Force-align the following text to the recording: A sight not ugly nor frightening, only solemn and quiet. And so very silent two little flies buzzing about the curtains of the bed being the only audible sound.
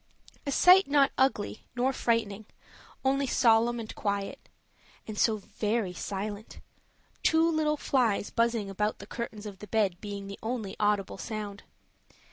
A 0.47 0.51
sight 0.51 0.87
not 0.87 1.11
ugly 1.15 1.67
nor 1.75 1.93
frightening, 1.93 2.47
only 3.05 3.27
solemn 3.27 3.79
and 3.79 3.93
quiet. 3.93 4.49
And 5.05 5.15
so 5.15 5.37
very 5.37 5.93
silent 5.93 6.59
two 7.21 7.47
little 7.47 7.77
flies 7.77 8.31
buzzing 8.31 8.67
about 8.67 8.97
the 8.97 9.05
curtains 9.05 9.45
of 9.45 9.59
the 9.59 9.67
bed 9.67 10.01
being 10.01 10.25
the 10.25 10.39
only 10.41 10.75
audible 10.79 11.19
sound. 11.19 11.65